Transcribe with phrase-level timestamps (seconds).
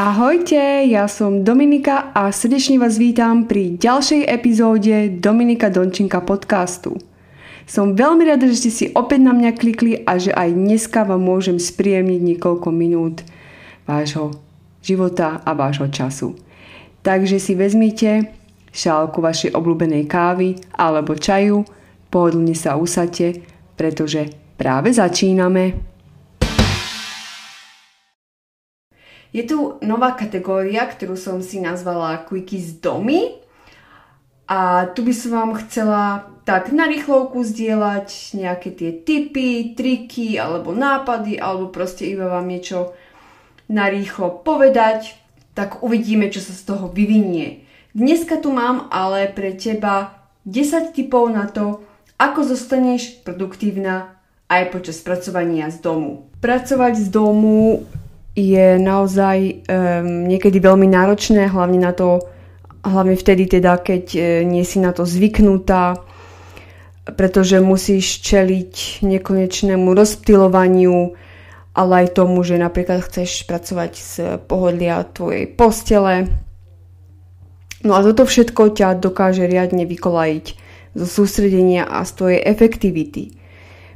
[0.00, 6.96] Ahojte, ja som Dominika a srdečne vás vítam pri ďalšej epizóde Dominika Dončinka podcastu.
[7.68, 11.20] Som veľmi rada, že ste si opäť na mňa klikli a že aj dneska vám
[11.20, 13.28] môžem spríjemniť niekoľko minút
[13.84, 14.40] vášho
[14.80, 16.32] života a vášho času.
[17.04, 18.32] Takže si vezmite
[18.72, 21.68] šálku vašej obľúbenej kávy alebo čaju,
[22.08, 23.44] pohodlne sa usate,
[23.76, 25.89] pretože práve začíname.
[29.30, 33.38] Je tu nová kategória, ktorú som si nazvala Quickies domy.
[34.50, 40.74] A tu by som vám chcela tak na rýchlovku zdieľať nejaké tie tipy, triky alebo
[40.74, 42.90] nápady, alebo proste iba vám niečo
[43.70, 45.14] na rýchlo povedať.
[45.54, 47.62] Tak uvidíme, čo sa z toho vyvinie.
[47.94, 51.86] Dneska tu mám ale pre teba 10 tipov na to,
[52.18, 54.18] ako zostaneš produktívna
[54.50, 56.26] aj počas pracovania z domu.
[56.42, 57.86] Pracovať z domu
[58.40, 62.24] je naozaj um, niekedy veľmi náročné, hlavne na to,
[62.80, 66.00] hlavne vtedy teda, keď uh, nie si na to zvyknutá,
[67.12, 71.12] pretože musíš čeliť nekonečnému rozptilovaniu,
[71.74, 74.12] ale aj tomu, že napríklad chceš pracovať z
[74.44, 76.28] pohodlia tvojej postele.
[77.80, 80.46] No a toto všetko ťa dokáže riadne vykolajiť
[80.92, 83.40] zo sústredenia a z tvojej efektivity.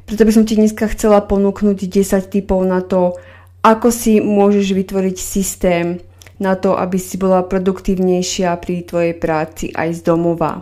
[0.05, 3.17] Preto by som ti dneska chcela ponúknuť 10 typov na to,
[3.65, 5.97] ako si môžeš vytvoriť systém
[6.37, 10.61] na to, aby si bola produktívnejšia pri tvojej práci aj z domova.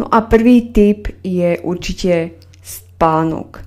[0.00, 3.60] No a prvý tip je určite spánok.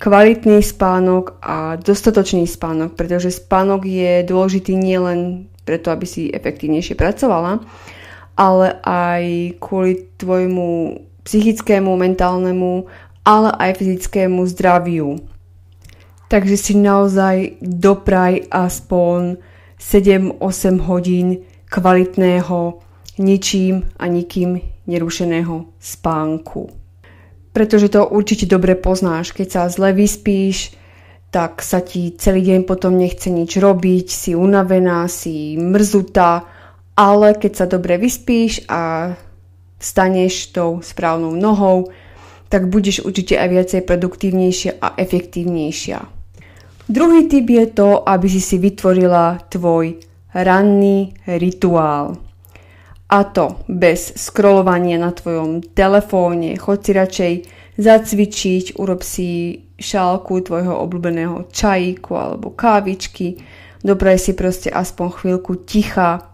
[0.00, 7.60] Kvalitný spánok a dostatočný spánok, pretože spánok je dôležitý nielen preto, aby si efektívnejšie pracovala,
[8.32, 9.24] ale aj
[9.60, 10.96] kvôli tvojmu
[11.28, 12.88] psychickému, mentálnemu,
[13.28, 15.20] ale aj fyzickému zdraviu.
[16.30, 19.42] Takže si naozaj dopraj aspoň
[19.82, 20.38] 7-8
[20.86, 22.78] hodín kvalitného,
[23.18, 26.70] ničím a nikým nerušeného spánku.
[27.50, 30.78] Pretože to určite dobre poznáš, keď sa zle vyspíš,
[31.34, 36.46] tak sa ti celý deň potom nechce nič robiť, si unavená, si mrzutá,
[36.94, 39.14] ale keď sa dobre vyspíš a
[39.82, 41.90] staneš tou správnou nohou,
[42.46, 46.19] tak budeš určite aj viacej produktívnejšia a efektívnejšia.
[46.90, 49.94] Druhý typ je to, aby si si vytvorila tvoj
[50.34, 52.18] ranný rituál.
[53.06, 56.58] A to bez scrollovania na tvojom telefóne.
[56.58, 57.32] Choď si radšej
[57.78, 63.38] zacvičiť, urob si šálku tvojho obľúbeného čajíku alebo kávičky.
[63.86, 66.26] Dobraj si proste aspoň chvíľku ticha.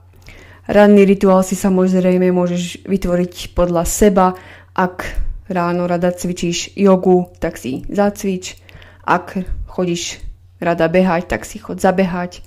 [0.73, 4.33] Ranný rituál si samozrejme môžeš vytvoriť podľa seba.
[4.73, 5.05] Ak
[5.53, 8.57] ráno rada cvičíš jogu, tak si zacvič.
[9.05, 9.37] Ak
[9.69, 10.26] chodíš
[10.61, 12.43] rada behať, tak si chod zabehať.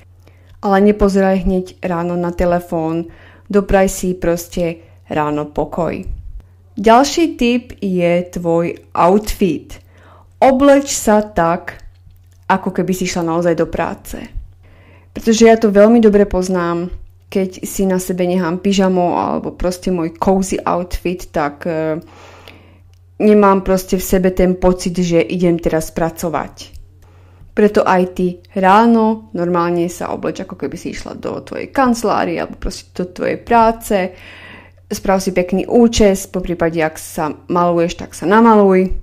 [0.59, 3.07] Ale nepozeraj hneď ráno na telefón,
[3.47, 6.03] dopraj si proste ráno pokoj.
[6.79, 9.83] Ďalší tip je tvoj outfit.
[10.39, 11.83] Obleč sa tak,
[12.47, 14.15] ako keby si šla naozaj do práce.
[15.11, 16.87] Pretože ja to veľmi dobre poznám,
[17.27, 21.99] keď si na sebe nechám pyžamo alebo proste môj cozy outfit, tak e,
[23.19, 26.78] nemám proste v sebe ten pocit, že idem teraz pracovať.
[27.59, 32.55] Preto aj ty ráno normálne sa obleč, ako keby si išla do tvojej kancelárie alebo
[32.55, 34.15] proste do tvojej práce.
[34.87, 38.95] Sprav si pekný účes, po prípade, ak sa maluješ, tak sa namaluj.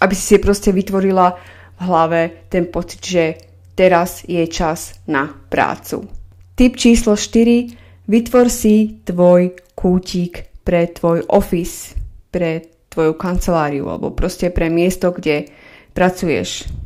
[0.00, 1.36] Aby si si proste vytvorila
[1.76, 3.36] v hlave ten pocit, že
[3.76, 6.08] teraz je čas na prácu.
[6.56, 8.08] Tip číslo 4.
[8.08, 11.92] Vytvor si tvoj kútik pre tvoj office,
[12.32, 15.52] pre tvoju kanceláriu alebo proste pre miesto, kde
[15.92, 16.77] pracuješ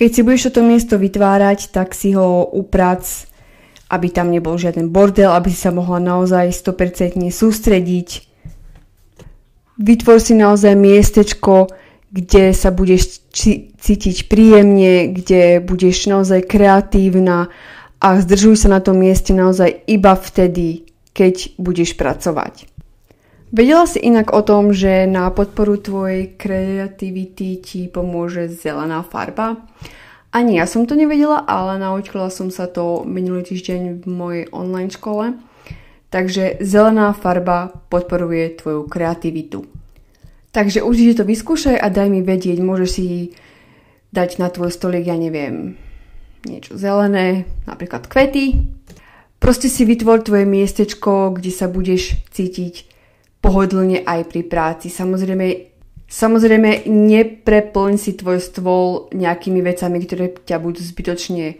[0.00, 3.04] keď si budeš toto miesto vytvárať, tak si ho uprac,
[3.92, 8.08] aby tam nebol žiaden bordel, aby si sa mohla naozaj 100% sústrediť.
[9.76, 11.68] Vytvor si naozaj miestečko,
[12.08, 13.20] kde sa budeš
[13.76, 17.52] cítiť príjemne, kde budeš naozaj kreatívna
[18.00, 22.69] a zdržuj sa na tom mieste naozaj iba vtedy, keď budeš pracovať.
[23.50, 29.66] Vedela si inak o tom, že na podporu tvojej kreativity ti pomôže zelená farba?
[30.30, 34.94] Ani ja som to nevedela, ale naučila som sa to minulý týždeň v mojej online
[34.94, 35.34] škole.
[36.14, 39.66] Takže zelená farba podporuje tvoju kreativitu.
[40.54, 43.06] Takže určite to vyskúšaj a daj mi vedieť, môžeš si
[44.14, 45.74] dať na tvoj stolík, ja neviem,
[46.46, 48.62] niečo zelené, napríklad kvety.
[49.42, 52.90] Proste si vytvor tvoje miestečko, kde sa budeš cítiť
[53.40, 54.92] pohodlne aj pri práci.
[54.92, 55.72] Samozrejme,
[56.06, 61.56] samozrejme nepreplň si tvoj stôl nejakými vecami, ktoré ťa budú zbytočne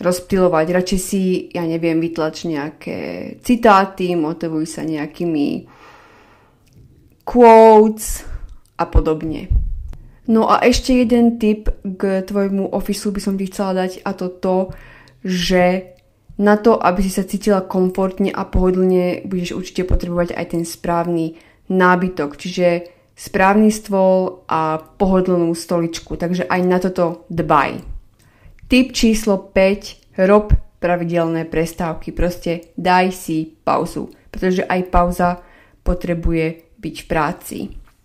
[0.00, 0.66] rozptilovať.
[0.74, 1.22] Radšej si,
[1.54, 2.98] ja neviem, vytlač nejaké
[3.46, 5.68] citáty, motivuj sa nejakými
[7.22, 8.26] quotes
[8.80, 9.46] a podobne.
[10.30, 14.26] No a ešte jeden tip k tvojmu ofisu by som ti chcela dať a to
[14.30, 14.56] to,
[15.26, 15.94] že
[16.40, 21.36] na to, aby si sa cítila komfortne a pohodlne, budeš určite potrebovať aj ten správny
[21.68, 26.16] nábytok, čiže správny stôl a pohodlnú stoličku.
[26.16, 27.84] Takže aj na toto dbaj.
[28.72, 30.24] Tip číslo 5.
[30.24, 32.16] Rob pravidelné prestávky.
[32.16, 35.44] Proste daj si pauzu, pretože aj pauza
[35.84, 37.58] potrebuje byť v práci.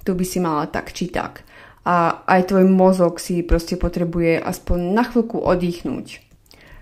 [0.03, 1.47] Tu by si mala tak či tak.
[1.87, 6.24] A aj tvoj mozog si proste potrebuje aspoň na chvíľku oddychnúť.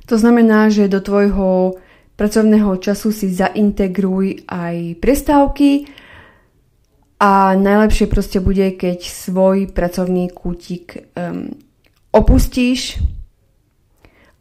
[0.08, 1.80] To znamená, že do tvojho
[2.20, 5.88] pracovného času si zaintegruj aj prestávky
[7.24, 11.56] a najlepšie proste bude, keď svoj pracovný kútik um,
[12.12, 13.00] opustíš,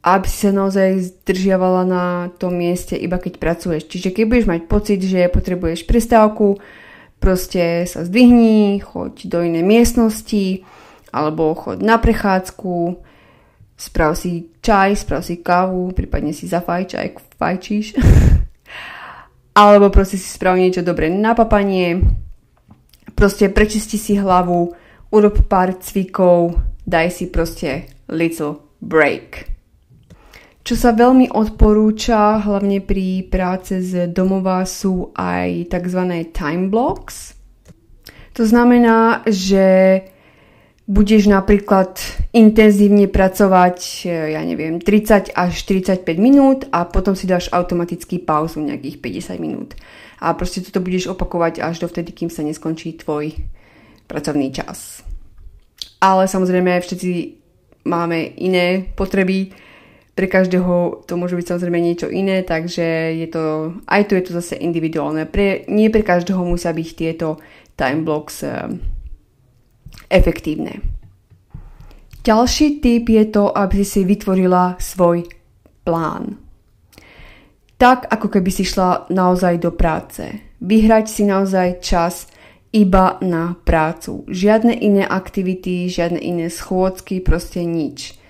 [0.02, 2.04] aby si sa naozaj zdržiavala na
[2.42, 3.86] tom mieste iba keď pracuješ.
[3.86, 6.58] Čiže keď budeš mať pocit, že potrebuješ prestávku,
[7.22, 10.66] proste sa zdvihni, choď do inej miestnosti
[11.14, 12.98] alebo choď na prechádzku,
[13.82, 17.86] sprav si čaj, sprav si kávu, prípadne si zafajč, aj fajčíš.
[19.58, 21.98] alebo proste si sprav niečo dobré na papanie,
[23.18, 24.72] proste prečisti si hlavu,
[25.12, 26.56] urob pár cvikov,
[26.86, 29.50] daj si proste little break.
[30.62, 36.00] Čo sa veľmi odporúča, hlavne pri práce z domova, sú aj tzv.
[36.30, 37.34] time blocks.
[38.38, 39.98] To znamená, že
[40.86, 41.94] budeš napríklad
[42.34, 48.98] intenzívne pracovať, ja neviem, 30 až 45 minút a potom si dáš automaticky pauzu nejakých
[49.36, 49.70] 50 minút.
[50.22, 53.34] A proste toto budeš opakovať až do vtedy, kým sa neskončí tvoj
[54.06, 55.06] pracovný čas.
[56.02, 57.10] Ale samozrejme všetci
[57.86, 59.54] máme iné potreby,
[60.12, 64.32] pre každého to môže byť samozrejme niečo iné, takže je to, aj tu je to
[64.36, 65.24] zase individuálne.
[65.24, 67.40] Pre, nie pre každého musia byť tieto
[67.80, 68.68] time blocks uh,
[70.12, 70.84] efektívne.
[72.22, 75.26] Ďalší tip je to, aby si vytvorila svoj
[75.82, 76.38] plán.
[77.80, 80.22] Tak, ako keby si šla naozaj do práce.
[80.62, 82.30] Vyhrať si naozaj čas
[82.70, 84.22] iba na prácu.
[84.30, 88.22] Žiadne iné aktivity, žiadne iné schôdzky, proste nič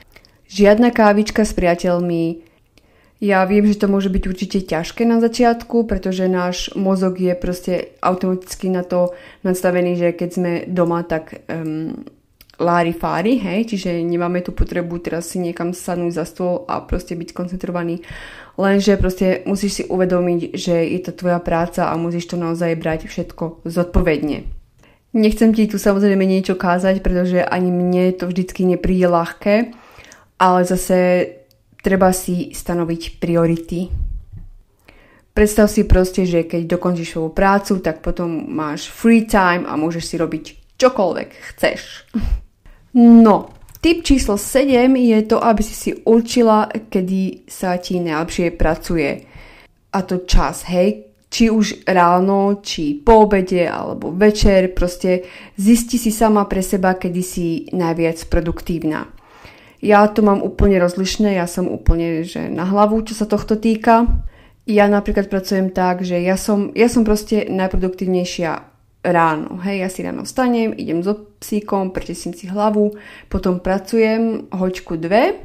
[0.52, 2.44] žiadna kávička s priateľmi.
[3.22, 7.94] Ja viem, že to môže byť určite ťažké na začiatku, pretože náš mozog je proste
[8.02, 9.14] automaticky na to
[9.46, 12.02] nastavený, že keď sme doma, tak um,
[12.58, 17.14] lári fári, hej, čiže nemáme tú potrebu teraz si niekam sadnúť za stôl a proste
[17.14, 18.02] byť koncentrovaný.
[18.58, 23.06] Lenže proste musíš si uvedomiť, že je to tvoja práca a musíš to naozaj brať
[23.06, 24.50] všetko zodpovedne.
[25.14, 29.70] Nechcem ti tu samozrejme niečo kázať, pretože ani mne to vždycky nepríde ľahké,
[30.42, 30.98] ale zase
[31.82, 33.90] treba si stanoviť priority.
[35.32, 40.04] Predstav si proste, že keď dokončíš svoju prácu, tak potom máš free time a môžeš
[40.06, 40.44] si robiť
[40.76, 42.06] čokoľvek chceš.
[42.94, 43.48] No,
[43.80, 49.24] tip číslo 7 je to, aby si si určila, kedy sa ti najlepšie pracuje.
[49.92, 55.24] A to čas, hej, či už ráno, či po obede alebo večer, proste
[55.56, 59.08] zisti si sama pre seba, kedy si najviac produktívna.
[59.82, 64.06] Ja to mám úplne rozlišné, ja som úplne že na hlavu, čo sa tohto týka.
[64.62, 68.72] Ja napríklad pracujem tak, že ja som, ja som proste najproduktívnejšia
[69.02, 69.58] ráno.
[69.66, 72.94] Hej, ja si ráno vstanem, idem so psíkom, pretesím si hlavu,
[73.26, 75.42] potom pracujem hoďku dve,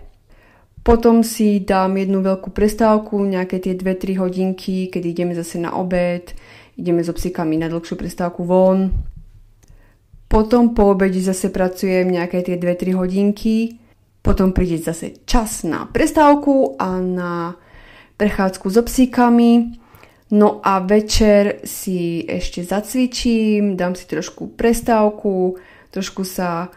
[0.86, 6.38] potom si dám jednu veľkú prestávku, nejaké tie 2-3 hodinky, keď ideme zase na obed,
[6.78, 8.94] ideme so psíkami na dlhšiu prestávku von.
[10.30, 13.82] Potom po obede zase pracujem nejaké tie 2-3 hodinky,
[14.28, 17.56] potom príde zase čas na prestávku a na
[18.20, 19.80] prechádzku so psíkami.
[20.36, 25.56] No a večer si ešte zacvičím, dám si trošku prestávku,
[25.96, 26.68] trošku sa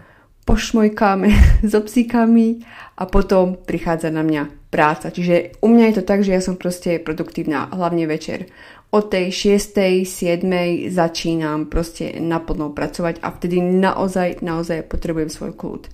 [0.46, 1.28] pošmojkáme
[1.74, 2.62] so psíkami
[2.94, 5.10] a potom prichádza na mňa práca.
[5.10, 8.46] Čiže u mňa je to tak, že ja som proste produktívna, hlavne večer.
[8.94, 10.06] Od tej 6.
[10.06, 10.86] 7.
[10.86, 15.90] začínam proste naplno pracovať a vtedy naozaj, naozaj potrebujem svoj kľud.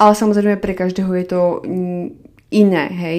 [0.00, 2.06] Ale samozrejme pre každého je to mm,
[2.56, 3.18] iné, hej.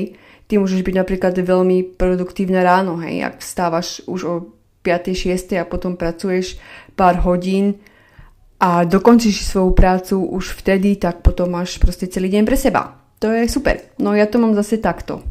[0.49, 4.33] Ty môžeš byť napríklad veľmi produktívne ráno, hej, ak vstávaš už o
[4.81, 5.13] 5.
[5.13, 5.61] 6.
[5.61, 6.57] a potom pracuješ
[6.97, 7.77] pár hodín
[8.57, 12.97] a dokončíš svoju prácu už vtedy, tak potom máš proste celý deň pre seba.
[13.21, 13.77] To je super.
[14.01, 15.21] No ja to mám zase takto.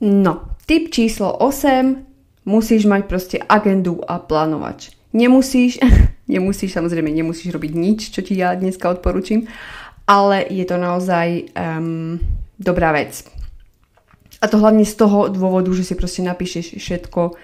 [0.00, 2.46] No, tip číslo 8.
[2.46, 4.94] Musíš mať proste agendu a plánovač.
[5.10, 5.82] Nemusíš,
[6.34, 9.50] nemusíš, samozrejme nemusíš robiť nič, čo ti ja dneska odporúčim,
[10.10, 12.18] ale je to naozaj um,
[12.58, 13.22] dobrá vec.
[14.42, 17.38] A to hlavne z toho dôvodu, že si proste napíšeš všetko,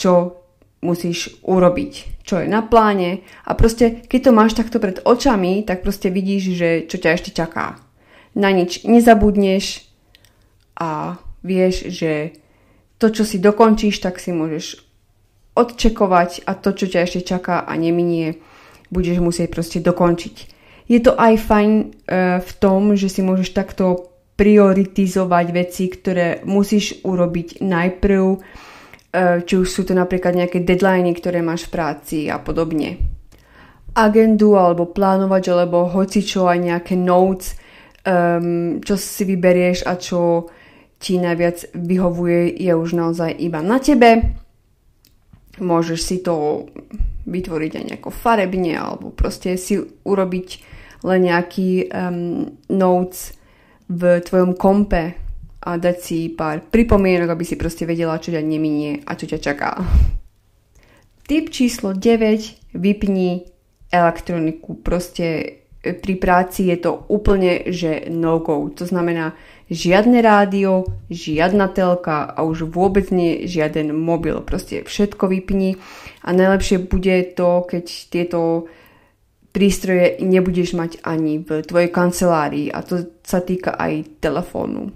[0.00, 0.40] čo
[0.80, 5.84] musíš urobiť, čo je na pláne a proste keď to máš takto pred očami, tak
[5.84, 7.76] proste vidíš, že čo ťa ešte čaká.
[8.32, 9.84] Na nič nezabudneš
[10.78, 12.36] a vieš, že
[12.96, 14.80] to, čo si dokončíš, tak si môžeš
[15.56, 18.40] odčekovať a to, čo ťa ešte čaká a neminie,
[18.92, 20.55] budeš musieť proste dokončiť.
[20.86, 21.84] Je to aj fajn e,
[22.38, 28.38] v tom, že si môžeš takto prioritizovať veci, ktoré musíš urobiť najprv, e,
[29.42, 33.02] či už sú to napríklad nejaké deadliny, ktoré máš v práci a podobne.
[33.96, 37.56] Agendu alebo plánovať, alebo čo aj nejaké notes,
[38.04, 40.52] um, čo si vyberieš a čo
[41.00, 44.36] ti najviac vyhovuje, je už naozaj iba na tebe.
[45.56, 46.68] Môžeš si to
[47.24, 53.36] vytvoriť aj nejako farebne alebo proste si urobiť len nejaký um, notes
[53.90, 55.26] v tvojom kompe
[55.66, 59.38] a dať si pár pripomienok, aby si proste vedela, čo ťa neminie a čo ťa
[59.42, 59.70] čaká.
[61.26, 62.78] Tip číslo 9.
[62.78, 63.42] Vypni
[63.90, 64.78] elektroniku.
[64.78, 65.26] Proste
[65.82, 68.70] e, pri práci je to úplne, že no-go.
[68.78, 69.34] To znamená
[69.66, 74.38] žiadne rádio, žiadna telka a už vôbec nie žiaden mobil.
[74.46, 75.82] Proste všetko vypni
[76.22, 78.70] a najlepšie bude to, keď tieto
[79.56, 84.92] prístroje nebudeš mať ani v tvojej kancelárii a to sa týka aj telefónu.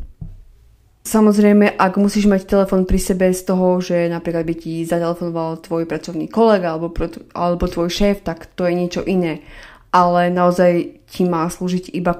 [1.00, 5.88] Samozrejme, ak musíš mať telefón pri sebe z toho, že napríklad by ti zatelefonoval tvoj
[5.88, 6.92] pracovný kolega alebo,
[7.32, 9.40] alebo tvoj šéf, tak to je niečo iné.
[9.96, 12.12] Ale naozaj ti má slúžiť iba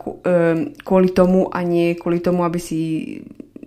[0.81, 2.81] kvôli tomu a nie kvôli tomu, aby si,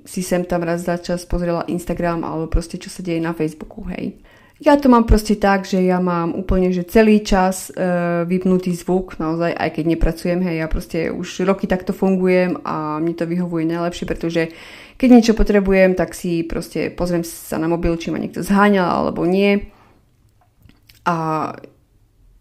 [0.02, 3.86] si sem tam raz za čas pozrela Instagram alebo proste čo sa deje na Facebooku,
[3.94, 4.18] hej.
[4.64, 7.76] Ja to mám proste tak, že ja mám úplne, že celý čas e,
[8.24, 13.12] vypnutý zvuk, naozaj, aj keď nepracujem, hej, ja proste už roky takto fungujem a mne
[13.12, 14.56] to vyhovuje najlepšie, pretože
[14.96, 19.28] keď niečo potrebujem, tak si proste pozriem sa na mobil, či ma niekto zháňal alebo
[19.28, 19.68] nie
[21.04, 21.52] a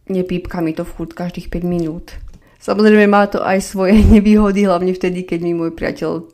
[0.06, 2.14] nepípka mi to furt každých 5 minút.
[2.62, 6.30] Samozrejme má to aj svoje nevýhody, hlavne vtedy, keď mi môj priateľ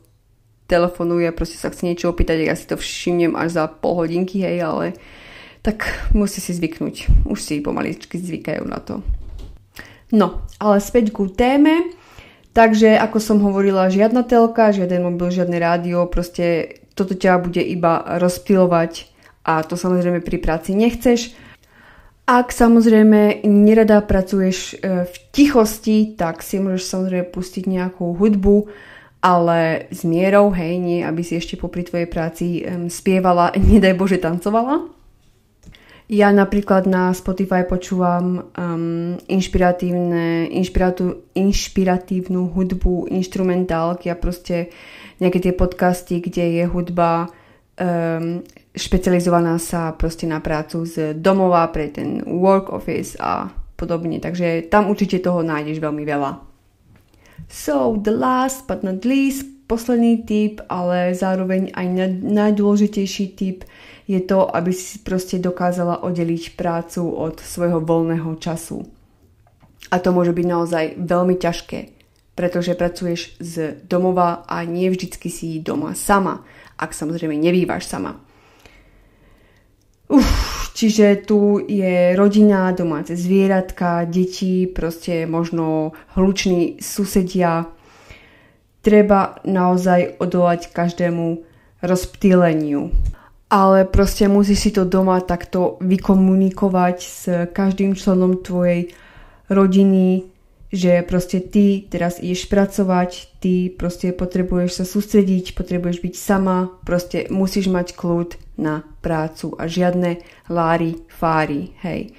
[0.69, 4.45] telefonuje a proste sa chce niečo opýtať, ja si to všimnem až za pol hodinky,
[4.45, 4.93] hej, ale
[5.69, 7.29] tak musí si zvyknúť.
[7.29, 9.05] Už si pomaličky zvykajú na to.
[10.09, 11.93] No, ale späť ku téme.
[12.57, 18.01] Takže, ako som hovorila, žiadna telka, žiaden mobil, žiadne rádio, proste toto ťa bude iba
[18.17, 19.13] rozptilovať
[19.45, 21.37] a to samozrejme pri práci nechceš.
[22.25, 28.65] Ak samozrejme nerada pracuješ e, v tichosti, tak si môžeš samozrejme pustiť nejakú hudbu,
[29.21, 34.98] ale s mierou, hej, nie aby si ešte popri tvojej práci spievala, nedaj Bože tancovala.
[36.09, 40.49] Ja napríklad na Spotify počúvam um, inšpiratívne,
[41.37, 44.73] inšpiratívnu hudbu, instrumentálky a proste
[45.21, 47.29] nejaké tie podcasty, kde je hudba
[47.77, 48.41] um,
[48.73, 53.45] špecializovaná sa proste na prácu z domova pre ten work office a
[53.77, 54.17] podobne.
[54.17, 56.41] Takže tam určite toho nájdeš veľmi veľa.
[57.53, 61.85] So, the last but not least, posledný tip, ale zároveň aj
[62.25, 63.61] najdôležitejší tip–
[64.09, 68.89] je to, aby si proste dokázala oddeliť prácu od svojho voľného času.
[69.93, 71.79] A to môže byť naozaj veľmi ťažké,
[72.33, 76.41] pretože pracuješ z domova a nie vždycky si doma sama,
[76.81, 78.17] ak samozrejme nebývaš sama.
[80.09, 87.69] Uf, čiže tu je rodina, domáce zvieratka, deti, proste možno hluční susedia.
[88.79, 91.43] Treba naozaj odolať každému
[91.83, 92.91] rozptýleniu
[93.49, 98.93] ale proste musíš si to doma takto vykomunikovať s každým členom tvojej
[99.49, 100.29] rodiny,
[100.69, 107.25] že proste ty teraz ideš pracovať, ty proste potrebuješ sa sústrediť, potrebuješ byť sama, proste
[107.33, 112.13] musíš mať kľud na prácu a žiadne láry, fáry, hej.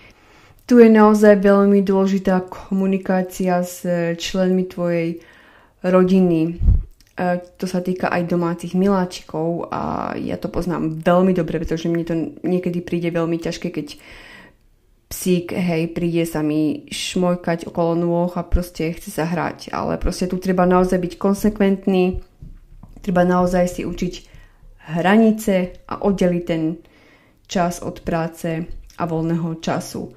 [0.66, 3.86] Tu je naozaj veľmi dôležitá komunikácia s
[4.18, 5.22] členmi tvojej
[5.84, 6.40] rodiny.
[6.50, 6.52] E,
[7.60, 12.14] to sa týka aj domácich miláčikov a ja to poznám veľmi dobre, pretože mne to
[12.44, 13.96] niekedy príde veľmi ťažké, keď
[15.10, 19.74] psík, hej, príde sa mi šmojkať okolo nôh a proste chce sa hrať.
[19.74, 22.22] Ale proste tu treba naozaj byť konsekventný,
[23.02, 24.14] treba naozaj si učiť
[24.94, 26.78] hranice a oddeliť ten
[27.50, 30.14] čas od práce a voľného času.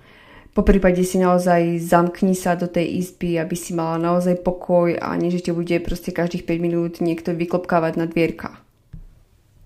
[0.54, 5.18] Po prípade si naozaj zamkni sa do tej izby, aby si mala naozaj pokoj a
[5.18, 8.62] nie, že ti bude proste každých 5 minút niekto vyklopkávať na dvierka.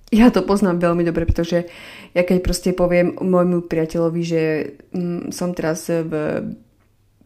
[0.07, 1.67] Ja to poznám veľmi dobre, pretože
[2.15, 4.41] ja keď proste poviem môjmu priateľovi, že
[4.95, 6.11] mm, som teraz v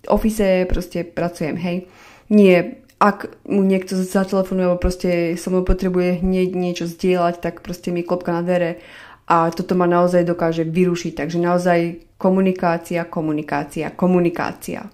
[0.09, 1.85] ofise, proste pracujem, hej,
[2.33, 7.89] nie ak mu niekto zatelefonuje alebo proste so mnou potrebuje hneď niečo zdieľať, tak proste
[7.89, 8.77] mi klopka na dvere
[9.25, 11.17] a toto ma naozaj dokáže vyrušiť.
[11.17, 11.79] Takže naozaj
[12.21, 14.85] komunikácia, komunikácia, komunikácia.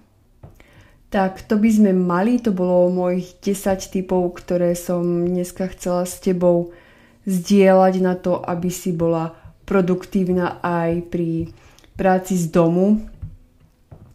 [1.12, 6.16] Tak to by sme mali, to bolo mojich 10 typov, ktoré som dneska chcela s
[6.24, 6.72] tebou
[7.28, 9.36] zdieľať na to, aby si bola
[9.68, 11.52] produktívna aj pri
[12.00, 13.04] práci z domu.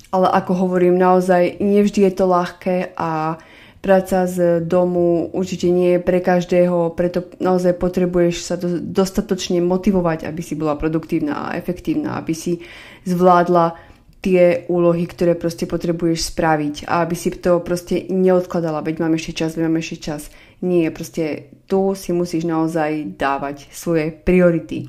[0.10, 3.38] Ale ako hovorím, naozaj nevždy je to ľahké a
[3.84, 10.24] práca z domu určite nie je pre každého, preto naozaj potrebuješ sa do, dostatočne motivovať,
[10.24, 12.64] aby si bola produktívna a efektívna, aby si
[13.04, 13.76] zvládla
[14.24, 19.44] tie úlohy, ktoré proste potrebuješ spraviť a aby si to proste neodkladala, veď mám ešte
[19.44, 20.32] čas, veď mám ešte čas.
[20.64, 24.88] Nie, proste tu si musíš naozaj dávať svoje priority.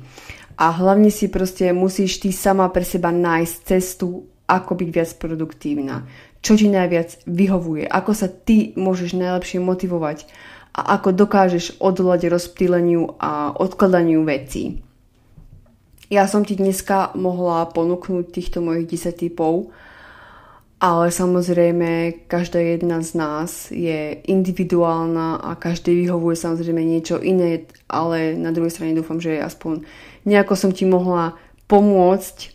[0.55, 6.07] A hlavne si proste musíš ty sama pre seba nájsť cestu, ako byť viac produktívna
[6.45, 10.29] čo ti najviac vyhovuje, ako sa ty môžeš najlepšie motivovať
[10.77, 14.85] a ako dokážeš odolať rozptýleniu a odkladaniu vecí.
[16.13, 19.73] Ja som ti dneska mohla ponúknuť týchto mojich 10 typov,
[20.77, 28.37] ale samozrejme každá jedna z nás je individuálna a každý vyhovuje samozrejme niečo iné, ale
[28.37, 29.81] na druhej strane dúfam, že aspoň
[30.29, 31.33] nejako som ti mohla
[31.65, 32.54] pomôcť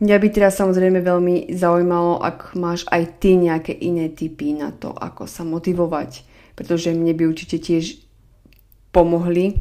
[0.00, 4.96] Mňa by teraz samozrejme veľmi zaujímalo, ak máš aj ty nejaké iné typy na to,
[4.96, 6.24] ako sa motivovať,
[6.56, 8.00] pretože mne by určite tiež
[8.96, 9.60] pomohli.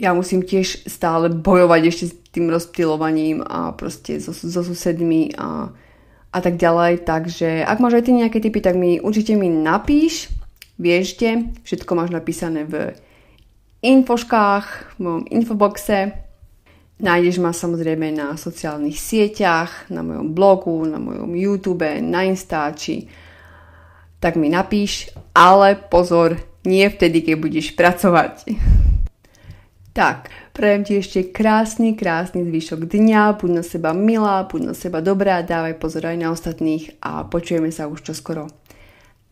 [0.00, 5.68] Ja musím tiež stále bojovať ešte s tým rozptylovaním a proste so, so susedmi a,
[6.32, 7.04] a tak ďalej.
[7.04, 10.32] Takže ak máš aj ty nejaké typy, tak mi určite mi napíš.
[10.80, 11.20] Vieš,
[11.68, 12.96] všetko máš napísané v
[13.84, 16.29] infoškách, v mojom infoboxe
[17.00, 23.08] Nájdeš ma samozrejme na sociálnych sieťach, na mojom blogu, na mojom YouTube, na Instači.
[24.20, 26.36] Tak mi napíš, ale pozor,
[26.68, 28.52] nie vtedy, keď budeš pracovať.
[30.00, 35.00] tak, prajem ti ešte krásny, krásny zvyšok dňa, buď na seba milá, buď na seba
[35.00, 38.52] dobrá, dávaj pozor aj na ostatných a počujeme sa už čoskoro.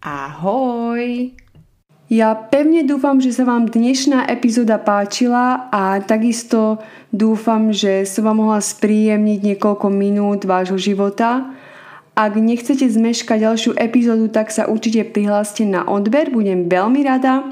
[0.00, 1.36] Ahoj!
[2.08, 6.80] Ja pevne dúfam, že sa vám dnešná epizóda páčila a takisto
[7.12, 11.52] dúfam, že som vám mohla spríjemniť niekoľko minút vášho života.
[12.16, 17.44] Ak nechcete zmeškať ďalšiu epizódu, tak sa určite prihláste na odber, budem veľmi rada.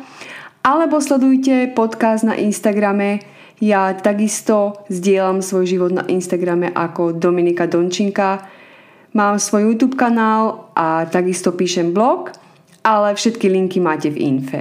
[0.64, 3.28] Alebo sledujte podcast na Instagrame.
[3.60, 8.48] Ja takisto zdieľam svoj život na Instagrame ako Dominika Dončinka.
[9.12, 12.32] Mám svoj YouTube kanál a takisto píšem blog–
[12.86, 14.60] ale všetky linky máte v infe.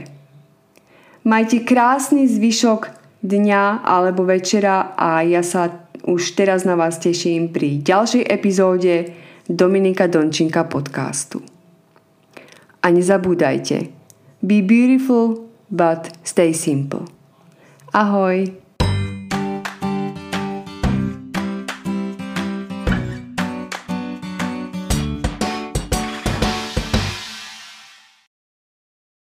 [1.22, 2.90] Majte krásny zvyšok
[3.22, 5.70] dňa alebo večera a ja sa
[6.06, 9.14] už teraz na vás teším pri ďalšej epizóde
[9.46, 11.42] Dominika Dončinka podcastu.
[12.82, 13.90] A nezabúdajte,
[14.42, 17.06] be beautiful, but stay simple.
[17.94, 18.65] Ahoj!